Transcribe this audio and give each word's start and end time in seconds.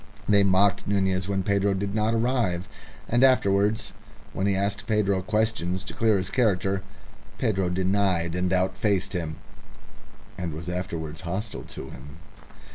They 0.27 0.41
mocked 0.43 0.87
Nunez 0.87 1.27
when 1.29 1.43
Pedro 1.43 1.75
did 1.75 1.93
not 1.93 2.15
arrive, 2.15 2.67
and 3.07 3.23
afterwards, 3.23 3.93
when 4.33 4.47
he 4.47 4.55
asked 4.55 4.87
Pedro 4.87 5.21
questions 5.21 5.83
to 5.83 5.93
clear 5.93 6.17
his 6.17 6.31
character, 6.31 6.81
Pedro 7.37 7.69
denied 7.69 8.33
and 8.33 8.51
outfaced 8.51 9.13
him, 9.13 9.35
and 10.39 10.53
was 10.53 10.69
afterwards 10.69 11.21
hostile 11.21 11.65
to 11.69 11.91
him. 11.91 12.17